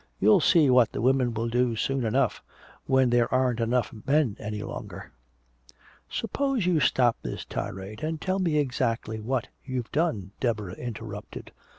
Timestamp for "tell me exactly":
8.19-9.19